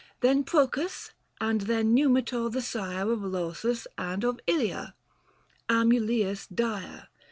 103 0.21 0.27
Then 0.29 0.43
Prpcas, 0.43 1.11
and 1.39 1.61
then 1.61 1.95
Xumitor 1.95 2.51
the 2.51 2.63
sire 2.63 3.05
55 3.05 3.07
Of 3.09 3.19
Lausus 3.21 3.87
and 3.99 4.23
of 4.23 4.39
Ilia; 4.47 4.95
Amulius 5.69 6.47
dire 6.47 7.09